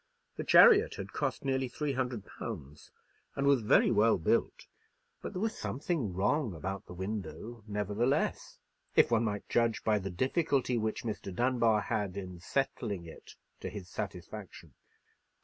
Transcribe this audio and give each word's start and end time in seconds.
The 0.35 0.43
chariot 0.43 0.95
had 0.95 1.11
cost 1.13 1.45
nearly 1.45 1.67
three 1.67 1.93
hundred 1.93 2.25
pounds, 2.25 2.89
and 3.35 3.45
was 3.45 3.61
very 3.61 3.91
well 3.91 4.17
built: 4.17 4.65
but 5.21 5.31
there 5.31 5.41
was 5.43 5.55
something 5.55 6.11
wrong 6.15 6.55
about 6.55 6.87
the 6.87 6.95
window 6.95 7.63
nevertheless, 7.67 8.57
if 8.95 9.11
one 9.11 9.25
might 9.25 9.47
judge 9.47 9.83
by 9.83 9.99
the 9.99 10.09
difficulty 10.09 10.75
which 10.75 11.03
Mr. 11.03 11.31
Dunbar 11.31 11.81
had, 11.81 12.17
in 12.17 12.39
settling 12.39 13.05
it 13.05 13.35
to 13.59 13.69
his 13.69 13.87
satisfaction. 13.89 14.73